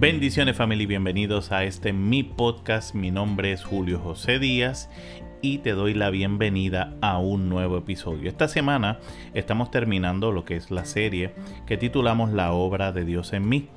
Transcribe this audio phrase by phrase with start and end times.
[0.00, 2.94] Bendiciones familia y bienvenidos a este mi podcast.
[2.94, 4.88] Mi nombre es Julio José Díaz
[5.42, 8.30] y te doy la bienvenida a un nuevo episodio.
[8.30, 8.98] Esta semana
[9.34, 11.34] estamos terminando lo que es la serie
[11.66, 13.68] que titulamos La obra de Dios en mí.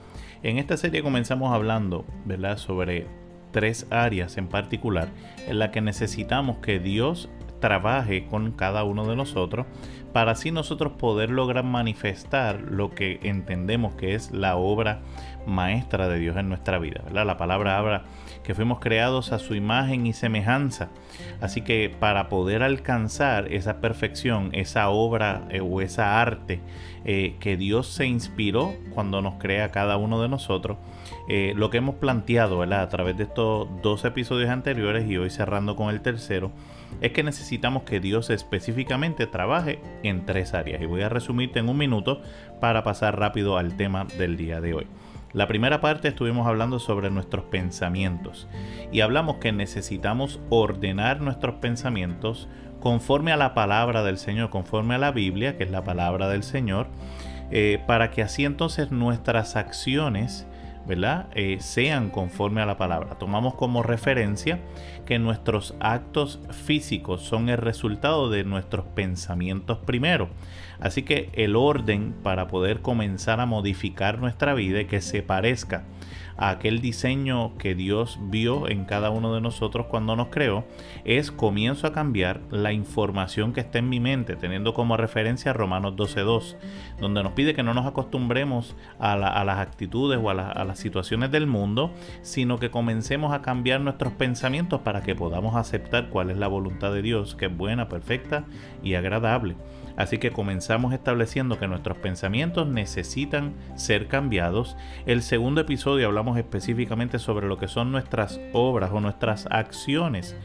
[0.43, 3.05] En esta serie comenzamos hablando, ¿verdad?, sobre
[3.51, 5.09] tres áreas en particular
[5.45, 7.27] en las que necesitamos que Dios
[7.63, 9.65] trabaje con cada uno de nosotros
[10.11, 15.01] para así nosotros poder lograr manifestar lo que entendemos que es la obra
[15.45, 17.01] maestra de Dios en nuestra vida.
[17.11, 18.03] La palabra habla
[18.43, 20.89] que fuimos creados a su imagen y semejanza.
[21.41, 26.59] Así que para poder alcanzar esa perfección, esa obra eh, o esa arte
[27.05, 30.77] eh, que Dios se inspiró cuando nos crea cada uno de nosotros,
[31.29, 35.75] eh, lo que hemos planteado a través de estos dos episodios anteriores y hoy cerrando
[35.75, 36.51] con el tercero,
[37.01, 40.81] es que necesitamos que Dios específicamente trabaje en tres áreas.
[40.81, 42.21] Y voy a resumirte en un minuto
[42.59, 44.87] para pasar rápido al tema del día de hoy.
[45.33, 48.47] La primera parte estuvimos hablando sobre nuestros pensamientos
[48.91, 52.47] y hablamos que necesitamos ordenar nuestros pensamientos
[52.79, 56.43] conforme a la palabra del Señor, conforme a la Biblia, que es la palabra del
[56.43, 56.87] Señor,
[57.49, 60.47] eh, para que así entonces nuestras acciones
[60.85, 61.27] ¿verdad?
[61.33, 63.17] Eh, sean conforme a la palabra.
[63.17, 64.59] Tomamos como referencia
[65.05, 70.29] que nuestros actos físicos son el resultado de nuestros pensamientos primero.
[70.79, 75.85] Así que el orden para poder comenzar a modificar nuestra vida y que se parezca
[76.37, 80.65] a aquel diseño que Dios vio en cada uno de nosotros cuando nos creó,
[81.05, 85.93] es comienzo a cambiar la información que está en mi mente, teniendo como referencia Romanos
[85.95, 86.55] 12.2,
[86.99, 91.31] donde nos pide que no nos acostumbremos a, las actitudes o a, a las situaciones
[91.31, 96.37] del mundo, sino que comencemos a cambiar nuestros pensamientos para que podamos aceptar cuál es
[96.37, 98.45] la voluntad de Dios, que es buena, perfecta
[98.81, 99.55] y agradable.
[99.95, 104.75] Así que comenzamos estableciendo que nuestros pensamientos necesitan ser cambiados.
[105.05, 110.35] El segundo episodio hablamos específicamente sobre lo que son nuestras obras o nuestras acciones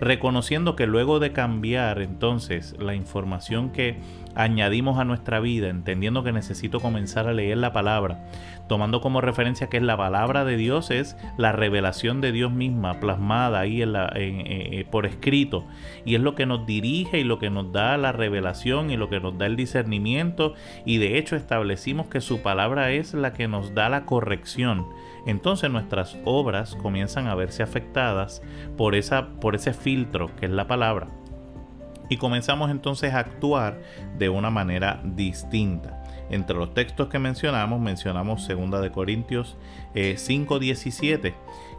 [0.00, 3.96] reconociendo que luego de cambiar entonces la información que
[4.34, 8.24] añadimos a nuestra vida, entendiendo que necesito comenzar a leer la palabra,
[8.68, 13.00] tomando como referencia que es la palabra de Dios, es la revelación de Dios misma
[13.00, 15.64] plasmada ahí en la, eh, por escrito,
[16.04, 19.08] y es lo que nos dirige y lo que nos da la revelación y lo
[19.08, 20.54] que nos da el discernimiento,
[20.84, 24.86] y de hecho establecimos que su palabra es la que nos da la corrección
[25.26, 28.42] entonces nuestras obras comienzan a verse afectadas
[28.76, 31.08] por, esa, por ese filtro que es la palabra.
[32.08, 33.80] Y comenzamos entonces a actuar
[34.18, 36.02] de una manera distinta.
[36.30, 39.56] Entre los textos que mencionamos, mencionamos 2 de Corintios
[39.94, 41.34] 5:17, eh,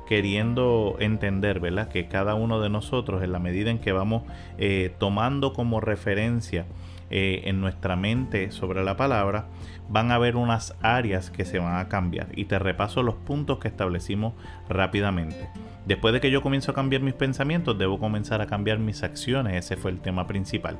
[0.07, 1.87] queriendo entender, ¿verdad?
[1.87, 4.23] Que cada uno de nosotros, en la medida en que vamos
[4.57, 6.65] eh, tomando como referencia
[7.11, 9.47] eh, en nuestra mente sobre la palabra,
[9.89, 12.27] van a haber unas áreas que se van a cambiar.
[12.35, 14.33] Y te repaso los puntos que establecimos
[14.69, 15.49] rápidamente.
[15.85, 19.55] Después de que yo comienzo a cambiar mis pensamientos, debo comenzar a cambiar mis acciones.
[19.55, 20.77] Ese fue el tema principal.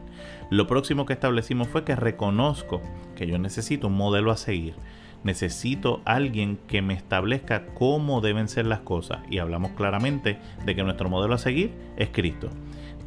[0.52, 2.82] Lo próximo que establecimos fue que reconozco
[3.16, 4.76] que yo necesito un modelo a seguir.
[5.24, 9.20] Necesito alguien que me establezca cómo deben ser las cosas.
[9.32, 12.52] Y hablamos claramente de que nuestro modelo a seguir es Cristo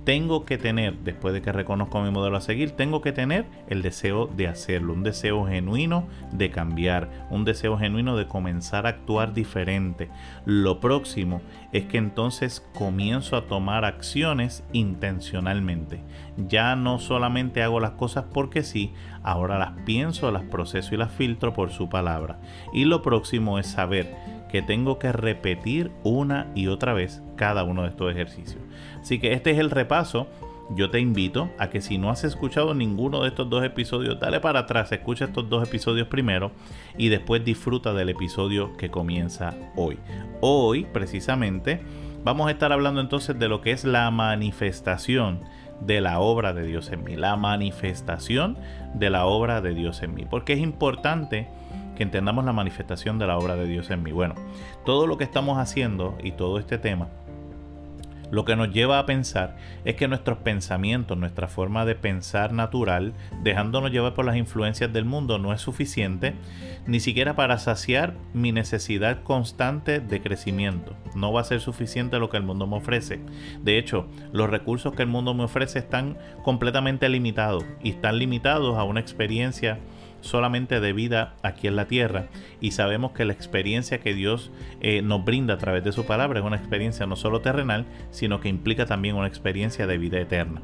[0.05, 3.83] tengo que tener, después de que reconozco mi modelo a seguir, tengo que tener el
[3.83, 9.33] deseo de hacerlo, un deseo genuino de cambiar, un deseo genuino de comenzar a actuar
[9.33, 10.11] diferente.
[10.45, 11.41] Lo próximo
[11.73, 16.01] es que entonces comienzo a tomar acciones intencionalmente.
[16.37, 18.93] Ya no solamente hago las cosas porque sí,
[19.23, 22.41] ahora las pienso, las proceso y las filtro por su palabra.
[22.73, 24.15] Y lo próximo es saber
[24.51, 28.62] que tengo que repetir una y otra vez cada uno de estos ejercicios.
[29.03, 30.29] Así que este es el repaso.
[30.71, 34.41] Yo te invito a que si no has escuchado ninguno de estos dos episodios, dale
[34.41, 36.53] para atrás, escucha estos dos episodios primero
[36.97, 39.99] y después disfruta del episodio que comienza hoy.
[40.41, 41.83] Hoy, precisamente,
[42.25, 45.41] vamos a estar hablando entonces de lo que es la manifestación
[45.81, 48.57] de la obra de Dios en mí, la manifestación
[48.95, 51.49] de la obra de Dios en mí, porque es importante
[51.97, 54.13] que entendamos la manifestación de la obra de Dios en mí.
[54.13, 54.35] Bueno,
[54.85, 57.09] todo lo que estamos haciendo y todo este tema,
[58.33, 63.13] lo que nos lleva a pensar es que nuestros pensamientos, nuestra forma de pensar natural,
[63.43, 66.35] dejándonos llevar por las influencias del mundo, no es suficiente
[66.87, 70.97] ni siquiera para saciar mi necesidad constante de crecimiento.
[71.15, 73.21] No va a ser suficiente lo que el mundo me ofrece.
[73.61, 78.79] De hecho, los recursos que el mundo me ofrece están completamente limitados y están limitados
[78.79, 79.79] a una experiencia
[80.23, 82.29] solamente de vida aquí en la tierra
[82.61, 86.41] y sabemos que la experiencia que Dios eh, nos brinda a través de su palabra
[86.41, 90.63] es una experiencia no solo terrenal, sino que implica también una experiencia de vida eterna.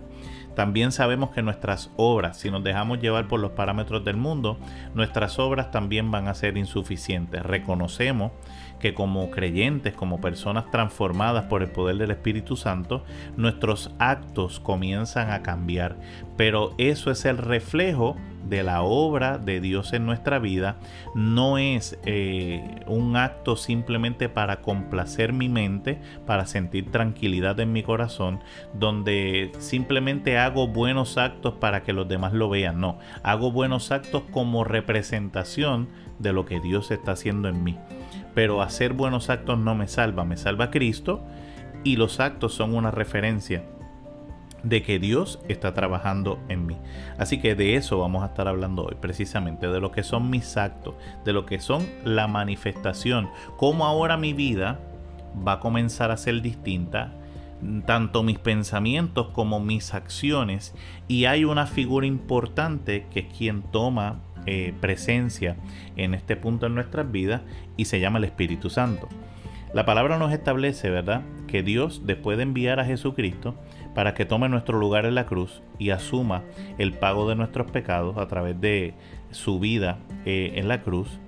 [0.55, 4.59] también sabemos que nuestras obras, si nos dejamos llevar por los parámetros del mundo,
[4.95, 7.45] nuestras obras también van a ser insuficientes.
[7.45, 8.33] Reconocemos
[8.79, 13.05] que como creyentes, como personas transformadas por el poder del Espíritu Santo,
[13.37, 15.97] nuestros actos comienzan a cambiar.
[16.37, 18.17] Pero eso es el reflejo
[18.49, 20.77] de la obra de Dios en nuestra vida
[21.15, 27.83] no es eh, un acto simplemente para complacer mi mente, para sentir tranquilidad en mi
[27.83, 28.41] corazón,
[28.75, 32.81] donde simplemente hago buenos actos para que los demás lo vean.
[32.81, 35.89] No, hago buenos actos como representación
[36.19, 37.77] de lo que Dios está haciendo en mí.
[38.39, 41.21] Pero hacer buenos actos no me salva, me salva Cristo
[41.83, 43.65] y los actos son una referencia
[44.63, 46.77] de que Dios está trabajando en mí.
[47.19, 50.57] Así que de eso vamos a estar hablando hoy, precisamente, de lo que son mis
[50.57, 50.95] actos,
[51.25, 54.79] de lo que son la manifestación, cómo ahora mi vida
[55.45, 57.11] va a comenzar a ser distinta,
[57.87, 60.75] tanto mis pensamientos como mis acciones,
[61.09, 65.57] y hay una figura importante que es quien toma eh, presencia
[65.97, 67.43] en este punto en nuestras vidas
[67.77, 69.09] y se llama el Espíritu Santo.
[69.75, 73.55] La palabra nos establece, ¿verdad?, que Dios, después de enviar a Jesucristo,
[73.95, 76.45] para que tome nuestro lugar en la cruz y asuma
[76.79, 78.95] el pago de nuestros pecados a través de
[79.31, 81.19] su vida eh, en la cruz.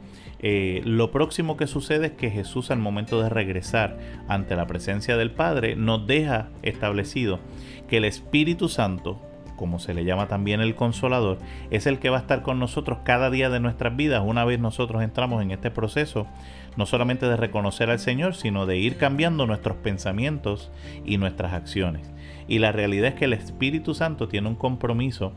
[0.42, 5.16] Eh, lo próximo que sucede es que Jesús al momento de regresar ante la presencia
[5.16, 7.40] del Padre nos deja establecido
[7.88, 9.20] que el Espíritu Santo,
[9.56, 11.38] como se le llama también el consolador,
[11.70, 14.58] es el que va a estar con nosotros cada día de nuestras vidas una vez
[14.58, 16.26] nosotros entramos en este proceso,
[16.76, 20.70] no solamente de reconocer al Señor, sino de ir cambiando nuestros pensamientos
[21.04, 22.10] y nuestras acciones.
[22.50, 25.32] Y la realidad es que el Espíritu Santo tiene un compromiso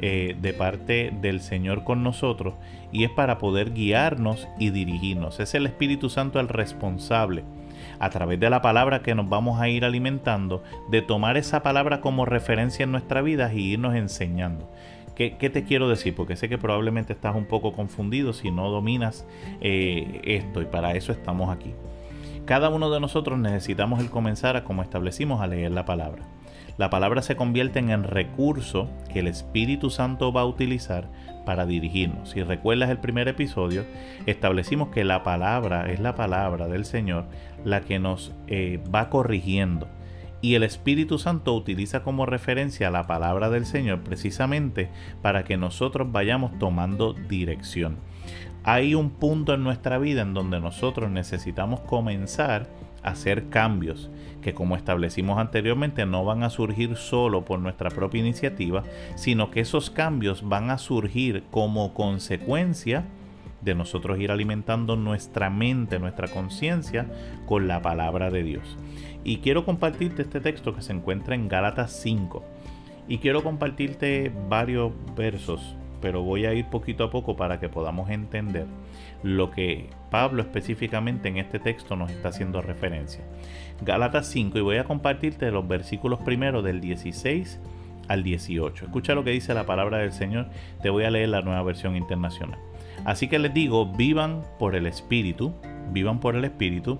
[0.00, 2.54] eh, de parte del Señor con nosotros
[2.90, 5.38] y es para poder guiarnos y dirigirnos.
[5.38, 7.44] Es el Espíritu Santo el responsable
[8.00, 12.00] a través de la palabra que nos vamos a ir alimentando, de tomar esa palabra
[12.00, 14.68] como referencia en nuestra vida y irnos enseñando.
[15.14, 16.16] ¿Qué, te quiero decir?
[16.16, 19.24] Porque sé que probablemente estás un poco confundido si no dominas
[19.60, 21.72] eh, esto y para eso estamos aquí.
[22.44, 26.24] Cada uno de nosotros necesitamos el comenzar a, como establecimos, a leer la palabra
[26.78, 31.08] la palabra se convierte en el recurso que el Espíritu Santo va a utilizar
[31.46, 32.30] para dirigirnos.
[32.30, 33.84] Si recuerdas el primer episodio,
[34.26, 37.26] establecimos que la palabra es la palabra del Señor
[37.64, 39.88] la que nos eh, va corrigiendo.
[40.42, 44.90] Y el Espíritu Santo utiliza como referencia la palabra del Señor precisamente
[45.22, 47.96] para que nosotros vayamos tomando dirección.
[48.62, 52.68] Hay un punto en nuestra vida en donde nosotros necesitamos comenzar
[53.06, 54.10] hacer cambios
[54.42, 58.82] que como establecimos anteriormente no van a surgir solo por nuestra propia iniciativa,
[59.14, 63.04] sino que esos cambios van a surgir como consecuencia
[63.62, 67.06] de nosotros ir alimentando nuestra mente, nuestra conciencia
[67.46, 68.76] con la palabra de Dios.
[69.24, 72.44] Y quiero compartirte este texto que se encuentra en Gálatas 5.
[73.08, 78.10] Y quiero compartirte varios versos pero voy a ir poquito a poco para que podamos
[78.10, 78.66] entender
[79.22, 83.24] lo que Pablo específicamente en este texto nos está haciendo referencia.
[83.82, 87.60] Gálatas 5 y voy a compartirte los versículos primeros del 16
[88.08, 88.86] al 18.
[88.86, 90.46] Escucha lo que dice la palabra del Señor,
[90.82, 92.58] te voy a leer la nueva versión internacional.
[93.04, 95.52] Así que les digo, vivan por el Espíritu,
[95.92, 96.98] vivan por el Espíritu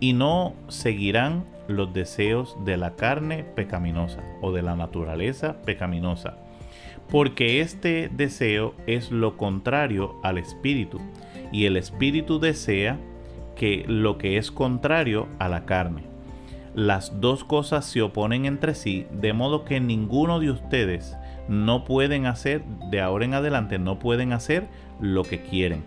[0.00, 6.38] y no seguirán los deseos de la carne pecaminosa o de la naturaleza pecaminosa
[7.10, 11.00] porque este deseo es lo contrario al espíritu,
[11.52, 12.98] y el espíritu desea
[13.54, 16.04] que lo que es contrario a la carne.
[16.74, 21.16] Las dos cosas se oponen entre sí, de modo que ninguno de ustedes
[21.48, 24.66] no pueden hacer, de ahora en adelante, no pueden hacer
[25.00, 25.84] lo que quieren.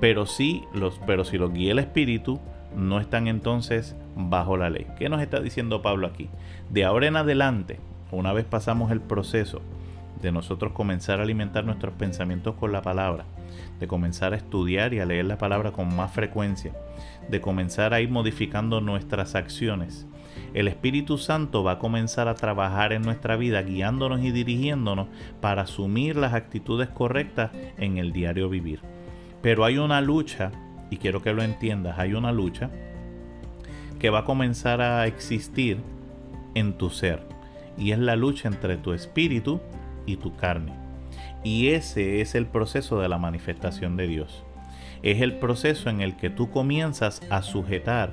[0.00, 2.38] Pero sí, los, pero si los guía el espíritu,
[2.76, 4.86] no están entonces bajo la ley.
[4.98, 6.28] ¿Qué nos está diciendo Pablo aquí?
[6.68, 9.62] De ahora en adelante, una vez pasamos el proceso
[10.20, 13.24] de nosotros comenzar a alimentar nuestros pensamientos con la palabra,
[13.78, 16.72] de comenzar a estudiar y a leer la palabra con más frecuencia,
[17.28, 20.06] de comenzar a ir modificando nuestras acciones.
[20.54, 25.08] El Espíritu Santo va a comenzar a trabajar en nuestra vida, guiándonos y dirigiéndonos
[25.40, 28.80] para asumir las actitudes correctas en el diario vivir.
[29.42, 30.52] Pero hay una lucha,
[30.90, 32.70] y quiero que lo entiendas, hay una lucha
[33.98, 35.78] que va a comenzar a existir
[36.54, 37.22] en tu ser.
[37.78, 39.60] Y es la lucha entre tu espíritu
[40.06, 40.85] y tu carne.
[41.46, 44.42] Y ese es el proceso de la manifestación de Dios.
[45.04, 48.10] Es el proceso en el que tú comienzas a sujetar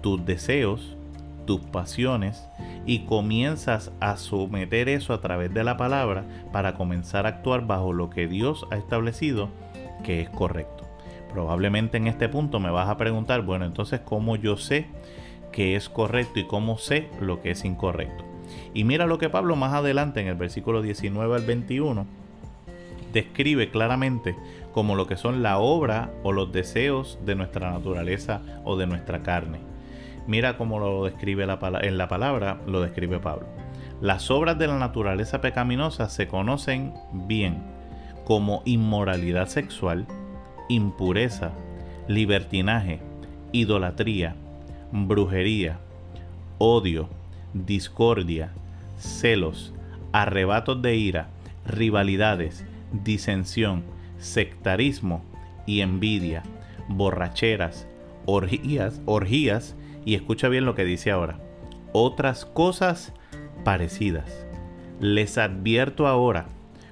[0.00, 0.96] tus deseos,
[1.44, 2.48] tus pasiones
[2.86, 7.92] y comienzas a someter eso a través de la palabra para comenzar a actuar bajo
[7.92, 9.50] lo que Dios ha establecido
[10.02, 10.88] que es correcto.
[11.30, 14.86] Probablemente en este punto me vas a preguntar, bueno, entonces, ¿cómo yo sé
[15.52, 18.24] que es correcto y cómo sé lo que es incorrecto?
[18.72, 22.21] Y mira lo que Pablo más adelante en el versículo 19 al 21
[23.12, 24.36] describe claramente
[24.72, 29.22] como lo que son la obra o los deseos de nuestra naturaleza o de nuestra
[29.22, 29.58] carne.
[30.26, 33.46] Mira cómo lo describe en la palabra, lo describe Pablo.
[34.00, 37.62] Las obras de la naturaleza pecaminosa se conocen bien
[38.24, 40.06] como inmoralidad sexual,
[40.68, 41.52] impureza,
[42.08, 43.00] libertinaje,
[43.52, 44.34] idolatría,
[44.90, 45.78] brujería,
[46.58, 47.08] odio,
[47.52, 48.52] discordia,
[48.96, 49.74] celos,
[50.12, 51.28] arrebatos de ira,
[51.66, 53.84] rivalidades, disensión,
[54.18, 55.22] sectarismo
[55.66, 56.42] y envidia,
[56.88, 57.86] borracheras,
[58.26, 61.38] orgías, orgías y escucha bien lo que dice ahora,
[61.92, 63.12] otras cosas
[63.64, 64.46] parecidas.
[65.00, 66.46] Les advierto ahora,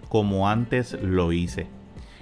[0.09, 1.67] como antes lo hice,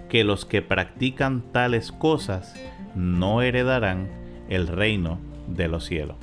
[0.08, 2.54] que los que practican tales cosas
[2.94, 4.08] no heredarán
[4.48, 6.16] el reino de los cielos.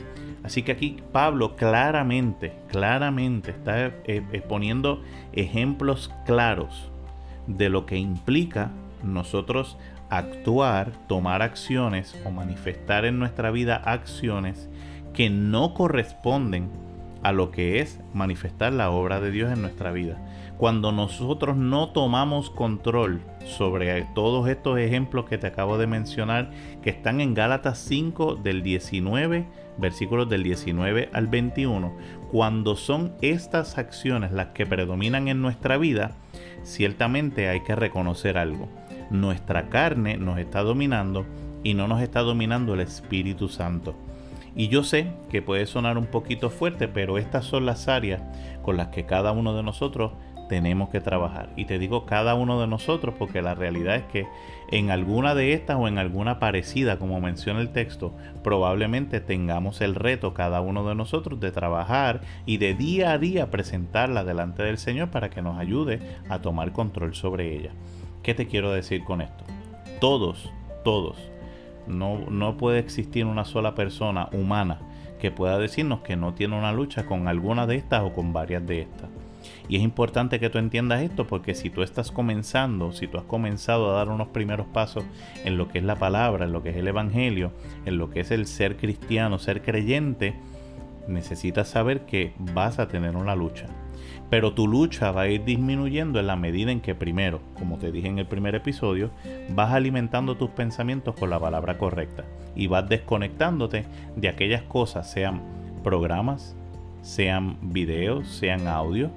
[0.44, 5.02] Así que aquí Pablo claramente, claramente está eh, exponiendo
[5.34, 6.92] ejemplos claros
[7.48, 8.72] de lo que implica
[9.04, 9.78] nosotros
[10.10, 14.70] actuar, tomar acciones o manifestar en nuestra vida acciones
[15.14, 16.70] que no corresponden
[17.24, 20.18] a lo que es manifestar la obra de Dios en nuestra vida.
[20.58, 26.52] Cuando nosotros no tomamos control sobre todos estos ejemplos que te acabo de mencionar,
[26.84, 29.48] que están en Gálatas 5 del 19,
[29.78, 31.98] versículos del 19 al 21,
[32.32, 36.12] cuando son estas acciones las que predominan en nuestra vida,
[36.66, 38.68] ciertamente hay que reconocer algo.
[39.10, 41.26] Nuestra carne nos está dominando
[41.64, 43.96] y no nos está dominando el Espíritu Santo.
[44.56, 48.22] Y yo sé que puede sonar un poquito fuerte, pero estas son las áreas
[48.62, 50.14] con las que cada uno de nosotros
[50.48, 51.50] tenemos que trabajar.
[51.56, 54.28] Y te digo cada uno de nosotros porque la realidad es que
[54.72, 59.96] en alguna de estas o en alguna parecida, como menciona el texto, probablemente tengamos el
[59.96, 64.78] reto cada uno de nosotros de trabajar y de día a día presentarla delante del
[64.78, 66.00] Señor para que nos ayude
[66.30, 67.72] a tomar control sobre ella.
[68.24, 69.44] ¿Qué te quiero decir con esto?
[70.00, 70.52] Todos,
[70.84, 71.18] todos
[71.88, 74.80] no, no puede existir una sola persona humana
[75.20, 78.66] que pueda decirnos que no tiene una lucha con alguna de estas o con varias
[78.66, 79.10] de estas.
[79.68, 83.24] Y es importante que tú entiendas esto porque si tú estás comenzando, si tú has
[83.24, 85.04] comenzado a dar unos primeros pasos
[85.44, 87.52] en lo que es la palabra, en lo que es el Evangelio,
[87.86, 90.36] en lo que es el ser cristiano, ser creyente,
[91.08, 93.68] necesitas saber que vas a tener una lucha.
[94.30, 97.92] Pero tu lucha va a ir disminuyendo en la medida en que primero, como te
[97.92, 99.12] dije en el primer episodio,
[99.50, 105.42] vas alimentando tus pensamientos con la palabra correcta y vas desconectándote de aquellas cosas, sean
[105.84, 106.56] programas,
[107.02, 109.12] sean videos, sean audio.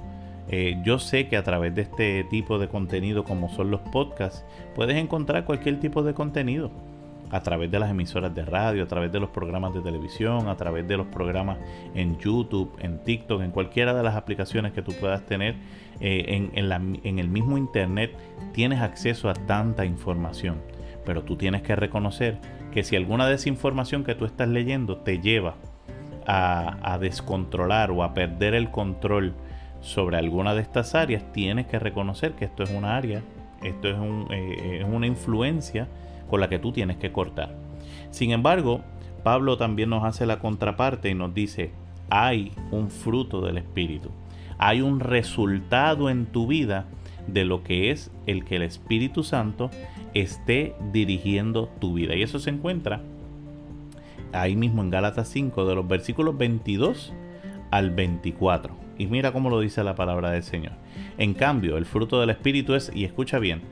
[0.50, 4.44] Eh, yo sé que a través de este tipo de contenido como son los podcasts,
[4.74, 6.70] puedes encontrar cualquier tipo de contenido
[7.30, 10.56] a través de las emisoras de radio, a través de los programas de televisión, a
[10.56, 11.58] través de los programas
[11.94, 15.56] en YouTube, en TikTok, en cualquiera de las aplicaciones que tú puedas tener
[16.00, 18.12] eh, en, el mismo Internet,
[18.52, 20.56] tienes acceso a tanta información.
[21.04, 22.38] Pero tú tienes que reconocer
[22.72, 25.54] que si alguna desinformación que tú estás leyendo te lleva
[26.26, 29.34] a, a descontrolar o a perder el control
[29.80, 33.22] sobre alguna de estas áreas, tienes que reconocer que esto es una área,
[33.62, 35.88] esto es, un, eh, es una influencia
[36.28, 37.54] con la que tú tienes que cortar.
[38.10, 38.82] Sin embargo,
[39.22, 41.70] Pablo también nos hace la contraparte y nos dice,
[42.10, 44.10] hay un fruto del Espíritu,
[44.58, 46.86] hay un resultado en tu vida
[47.26, 49.70] de lo que es el que el Espíritu Santo
[50.14, 52.14] esté dirigiendo tu vida.
[52.16, 53.02] Y eso se encuentra
[54.32, 57.12] ahí mismo en Gálatas 5, de los versículos 22
[57.70, 58.87] al 24.
[58.98, 60.72] Y mira cómo lo dice la palabra del Señor.
[61.16, 63.62] En cambio, el fruto del Espíritu es, y escucha bien,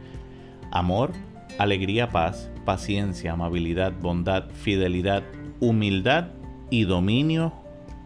[0.71, 1.11] amor,
[1.59, 5.25] alegría, paz, paciencia, amabilidad, bondad, fidelidad,
[5.61, 6.29] humildad
[6.71, 7.53] y dominio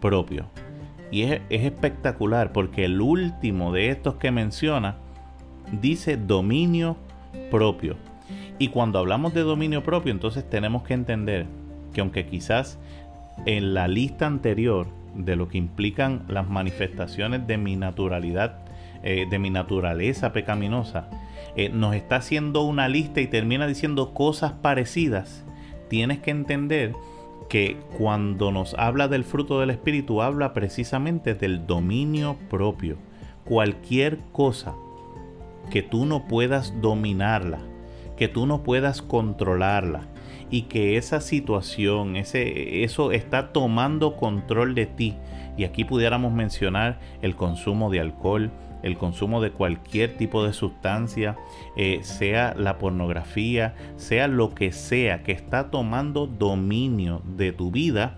[0.01, 0.47] propio.
[1.11, 4.95] Y es, espectacular porque el último de estos que menciona
[5.81, 6.97] dice dominio
[7.49, 7.97] propio.
[8.57, 11.45] Y cuando hablamos de dominio propio, entonces tenemos que entender
[11.93, 12.79] que aunque quizás
[13.45, 18.59] en la lista anterior de lo que implican las manifestaciones de mi naturalidad,
[19.03, 21.09] eh, de mi naturaleza pecaminosa,
[21.55, 25.43] eh, nos está haciendo una lista y termina diciendo cosas parecidas,
[25.89, 26.93] tienes que entender
[27.49, 32.97] que cuando nos habla del fruto del Espíritu, habla precisamente del dominio propio.
[33.43, 34.73] Cualquier cosa
[35.69, 37.59] que tú no puedas dominarla,
[38.15, 40.07] que tú no puedas controlarla
[40.51, 45.15] y que esa situación, ese, eso está tomando control de ti.
[45.57, 48.51] Y aquí pudiéramos mencionar el consumo de alcohol,
[48.83, 51.37] el consumo de cualquier tipo de sustancia,
[51.77, 58.17] eh, sea la pornografía, sea lo que sea que está tomando dominio de tu vida,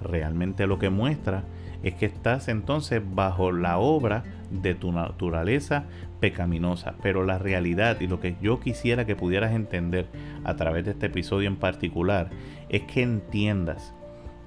[0.00, 1.44] realmente lo que muestra
[1.82, 5.84] es que estás entonces bajo la obra de tu naturaleza
[6.20, 6.94] pecaminosa.
[7.02, 10.06] Pero la realidad y lo que yo quisiera que pudieras entender
[10.44, 12.30] a través de este episodio en particular
[12.68, 13.94] es que entiendas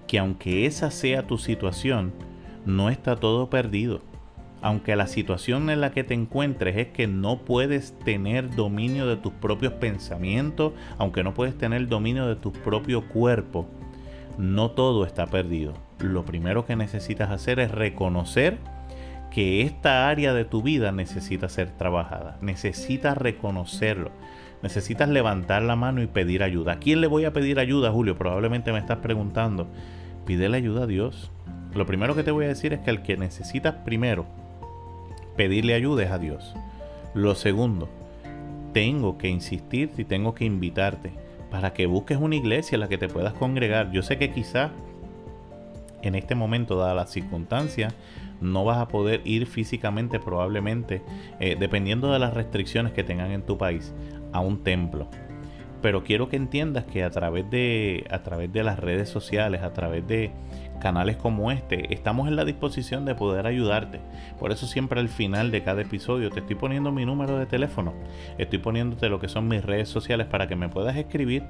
[0.07, 2.13] que aunque esa sea tu situación,
[2.65, 4.01] no está todo perdido.
[4.61, 9.17] Aunque la situación en la que te encuentres es que no puedes tener dominio de
[9.17, 13.67] tus propios pensamientos, aunque no puedes tener dominio de tu propio cuerpo,
[14.37, 15.73] no todo está perdido.
[15.99, 18.59] Lo primero que necesitas hacer es reconocer
[19.31, 22.37] que esta área de tu vida necesita ser trabajada.
[22.41, 24.11] Necesitas reconocerlo.
[24.61, 26.73] Necesitas levantar la mano y pedir ayuda.
[26.73, 28.17] ¿A quién le voy a pedir ayuda, Julio?
[28.17, 29.67] Probablemente me estás preguntando.
[30.25, 31.31] Pídele ayuda a Dios.
[31.73, 34.25] Lo primero que te voy a decir es que el que necesitas primero
[35.37, 36.53] pedirle ayuda es a Dios.
[37.13, 37.89] Lo segundo,
[38.73, 41.11] tengo que insistir y tengo que invitarte
[41.49, 43.91] para que busques una iglesia en la que te puedas congregar.
[43.91, 44.71] Yo sé que quizá
[46.01, 47.89] en este momento, dada la circunstancia,
[48.41, 51.01] no vas a poder ir físicamente probablemente,
[51.39, 53.93] eh, dependiendo de las restricciones que tengan en tu país,
[54.33, 55.07] a un templo.
[55.81, 59.73] Pero quiero que entiendas que a través de, a través de las redes sociales, a
[59.73, 60.31] través de
[60.81, 63.99] canales como este, estamos en la disposición de poder ayudarte.
[64.39, 67.93] Por eso siempre al final de cada episodio te estoy poniendo mi número de teléfono,
[68.37, 71.43] estoy poniéndote lo que son mis redes sociales para que me puedas escribir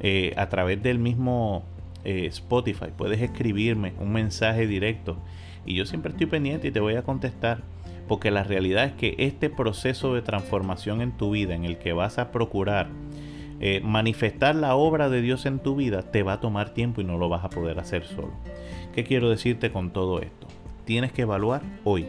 [0.00, 1.64] eh, a través del mismo
[2.04, 2.86] eh, Spotify.
[2.96, 5.18] Puedes escribirme un mensaje directo
[5.66, 7.62] y yo siempre estoy pendiente y te voy a contestar.
[8.06, 11.92] Porque la realidad es que este proceso de transformación en tu vida, en el que
[11.92, 12.88] vas a procurar
[13.60, 17.04] eh, manifestar la obra de Dios en tu vida, te va a tomar tiempo y
[17.04, 18.32] no lo vas a poder hacer solo.
[18.94, 20.46] ¿Qué quiero decirte con todo esto?
[20.86, 22.06] Tienes que evaluar hoy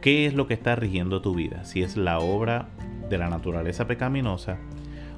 [0.00, 1.64] qué es lo que está rigiendo tu vida.
[1.64, 2.68] Si es la obra
[3.10, 4.58] de la naturaleza pecaminosa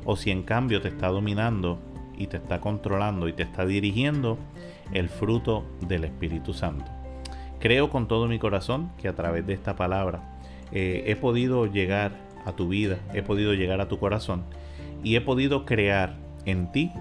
[0.04, 1.78] o si en cambio te está dominando
[2.16, 4.38] y te está controlando y te está dirigiendo
[4.92, 6.90] el fruto del Espíritu Santo.
[7.58, 10.22] Creo con todo mi corazón que a través de esta palabra
[10.72, 12.12] eh, he podido llegar
[12.44, 14.42] a tu vida, he podido llegar a tu corazón
[15.04, 16.92] y he podido crear en ti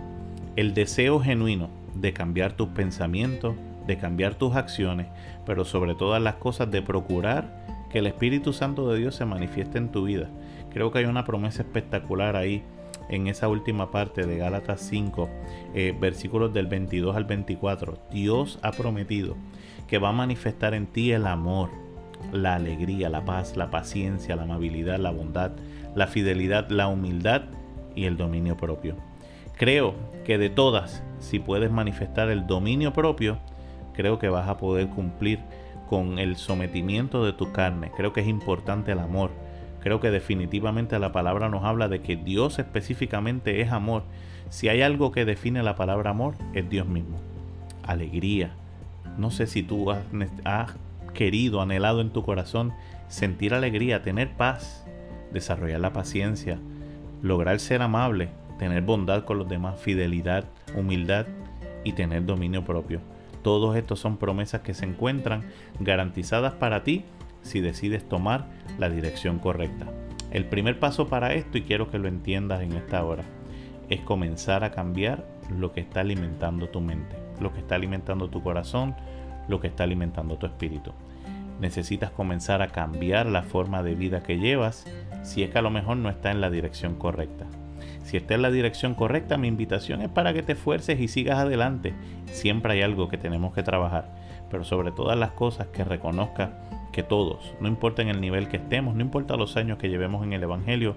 [0.55, 3.55] el deseo genuino de cambiar tus pensamientos,
[3.87, 5.07] de cambiar tus acciones,
[5.45, 9.77] pero sobre todas las cosas de procurar que el Espíritu Santo de Dios se manifieste
[9.77, 10.29] en tu vida.
[10.69, 12.63] Creo que hay una promesa espectacular ahí
[13.09, 15.29] en esa última parte de Gálatas 5,
[15.73, 17.97] eh, versículos del 22 al 24.
[18.11, 19.35] Dios ha prometido
[19.87, 21.69] que va a manifestar en ti el amor,
[22.31, 25.51] la alegría, la paz, la paciencia, la amabilidad, la bondad,
[25.95, 27.43] la fidelidad, la humildad
[27.95, 28.95] y el dominio propio.
[29.57, 33.37] Creo que de todas, si puedes manifestar el dominio propio,
[33.93, 35.39] creo que vas a poder cumplir
[35.89, 37.91] con el sometimiento de tu carne.
[37.95, 39.31] Creo que es importante el amor.
[39.81, 44.03] Creo que definitivamente la palabra nos habla de que Dios específicamente es amor.
[44.49, 47.19] Si hay algo que define la palabra amor, es Dios mismo.
[47.83, 48.51] Alegría.
[49.17, 50.75] No sé si tú has,
[51.13, 52.73] querido, anhelado en tu corazón
[53.07, 54.85] sentir alegría, tener paz,
[55.33, 56.59] desarrollar la paciencia,
[57.21, 61.25] lograr ser amable, tener bondad con los demás, fidelidad, humildad
[61.83, 63.01] y tener dominio propio.
[63.41, 65.43] Todos estos son promesas que se encuentran
[65.79, 67.03] garantizadas para ti
[67.41, 69.87] si decides tomar la dirección correcta.
[70.31, 73.23] El primer paso para esto, y quiero que lo entiendas en esta hora,
[73.89, 78.41] es comenzar a cambiar lo que está alimentando tu mente, lo que está alimentando tu
[78.41, 78.95] corazón,
[79.49, 80.93] lo que está alimentando tu espíritu.
[81.59, 84.85] Necesitas comenzar a cambiar la forma de vida que llevas
[85.23, 87.45] si es que a lo mejor no está en la dirección correcta.
[88.03, 91.37] Si está en la dirección correcta, mi invitación es para que te esfuerces y sigas
[91.37, 91.93] adelante.
[92.31, 94.09] Siempre hay algo que tenemos que trabajar,
[94.49, 96.51] pero sobre todas las cosas que reconozca
[96.91, 100.23] que todos, no importa en el nivel que estemos, no importa los años que llevemos
[100.23, 100.95] en el Evangelio,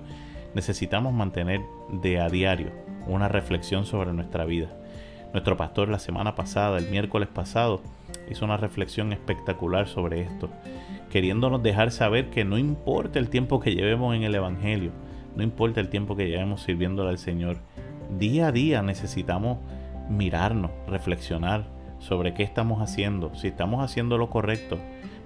[0.55, 2.71] necesitamos mantener de a diario
[3.07, 4.69] una reflexión sobre nuestra vida.
[5.33, 7.81] Nuestro pastor la semana pasada, el miércoles pasado,
[8.31, 10.49] hizo una reflexión espectacular sobre esto,
[11.11, 14.93] queriéndonos dejar saber que no importa el tiempo que llevemos en el Evangelio,
[15.37, 17.59] no importa el tiempo que llevemos sirviéndole al Señor,
[18.19, 19.59] día a día necesitamos
[20.09, 21.74] mirarnos, reflexionar
[22.05, 24.79] sobre qué estamos haciendo, si estamos haciendo lo correcto.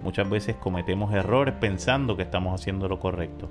[0.02, 3.48] Muchas veces cometemos errores pensando que estamos haciendo lo correcto.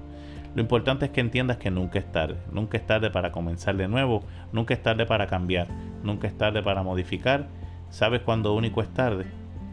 [0.55, 3.87] Lo importante es que entiendas que nunca es tarde, nunca es tarde para comenzar de
[3.87, 5.67] nuevo, nunca es tarde para cambiar,
[6.03, 7.47] nunca es tarde para modificar
[7.89, 9.25] ¿Sabes cuándo único es tarde?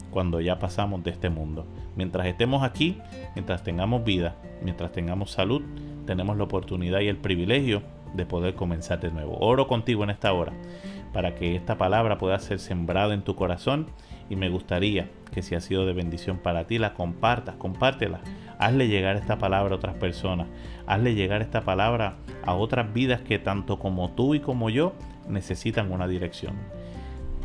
[0.09, 1.67] Cuando ya pasamos de este mundo.
[1.95, 2.97] Mientras estemos aquí,
[3.35, 5.61] mientras tengamos vida, mientras tengamos salud,
[6.05, 7.81] tenemos la oportunidad y el privilegio
[8.13, 9.37] de poder comenzar de nuevo.
[9.39, 10.53] Oro contigo en esta hora
[11.15, 13.87] para que esta palabra pueda ser sembrada en tu corazón
[14.29, 18.19] y me gustaría que si ha sido de bendición para ti la compartas, compártela.
[18.59, 20.47] Hazle llegar esta palabra a otras personas.
[20.87, 24.91] Hazle llegar esta palabra a otras vidas que tanto como tú y como yo
[25.29, 26.55] necesitan una dirección.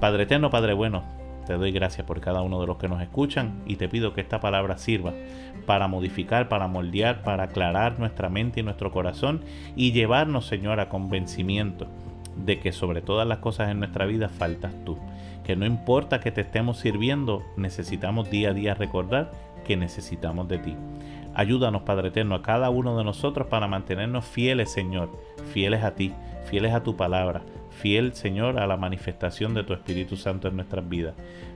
[0.01, 1.05] Padre eterno, Padre bueno,
[1.47, 4.21] te doy gracias por cada uno de los que nos escuchan y te pido que
[4.21, 5.13] esta palabra sirva
[5.65, 9.45] para modificar, para moldear, para aclarar nuestra mente y nuestro corazón
[9.77, 11.87] y llevarnos, Señor, a convencimiento
[12.37, 14.99] de que sobre todas las cosas en nuestra vida faltas tú.
[15.45, 19.31] Que no importa que te estemos sirviendo, necesitamos día a día recordar
[19.65, 20.77] que necesitamos de ti.
[21.35, 25.11] Ayúdanos, Padre Eterno, a cada uno de nosotros para mantenernos fieles, Señor,
[25.53, 26.13] fieles a ti,
[26.45, 30.89] fieles a tu palabra, fiel, Señor, a la manifestación de tu Espíritu Santo en nuestras
[30.89, 31.15] vidas,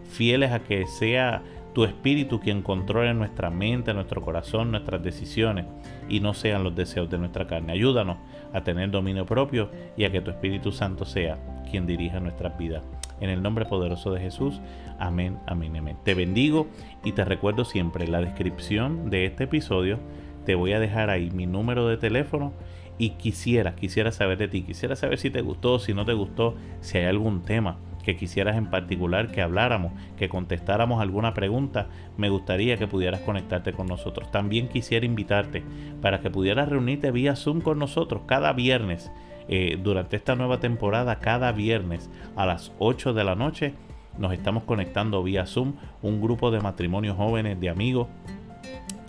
[0.09, 1.43] fieles a que sea
[1.75, 5.67] tu Espíritu quien controle nuestra mente, nuestro corazón, nuestras decisiones
[6.09, 7.73] y no sean los deseos de nuestra carne.
[7.73, 8.17] Ayúdanos
[8.53, 11.37] a tener dominio propio y a que tu Espíritu Santo sea
[11.69, 12.85] quien dirija nuestras vidas.
[13.21, 14.61] En el nombre poderoso de Jesús.
[15.01, 15.97] Amén, amén, amén.
[16.05, 16.69] Te bendigo
[17.03, 19.99] y te recuerdo siempre en la descripción de este episodio.
[20.47, 22.53] Te voy a dejar ahí mi número de teléfono
[22.99, 26.55] y quisiera, quisiera saber de ti, quisiera saber si te gustó, si no te gustó,
[26.81, 32.29] si hay algún tema que quisieras en particular que habláramos, que contestáramos alguna pregunta, me
[32.29, 34.31] gustaría que pudieras conectarte con nosotros.
[34.31, 35.63] También quisiera invitarte
[36.01, 39.11] para que pudieras reunirte vía Zoom con nosotros cada viernes.
[39.49, 43.75] Eh, durante esta nueva temporada, cada viernes a las 8 de la noche,
[44.19, 48.09] nos estamos conectando vía Zoom, un grupo de matrimonios jóvenes, de amigos.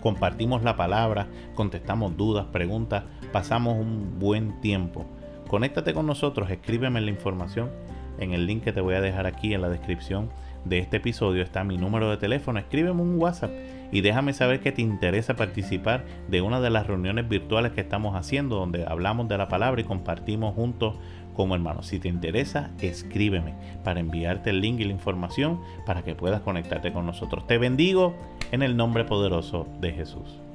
[0.02, 5.04] Compartimos la palabra, contestamos dudas, preguntas, pasamos un buen tiempo.
[5.48, 7.70] Conéctate con nosotros, escríbeme la información
[8.18, 10.30] en el link que te voy a dejar aquí en la descripción
[10.68, 12.58] de este episodio está mi número de teléfono.
[12.58, 13.52] Escríbeme un WhatsApp
[13.92, 18.16] y déjame saber que te interesa participar de una de las reuniones virtuales que estamos
[18.16, 20.96] haciendo donde hablamos de la palabra y compartimos juntos
[21.34, 21.86] como hermanos.
[21.86, 26.92] Si te interesa, escríbeme para enviarte el link y la información para que puedas conectarte
[26.92, 27.46] con nosotros.
[27.46, 28.16] Te bendigo
[28.50, 30.45] en el nombre poderoso de Jesús.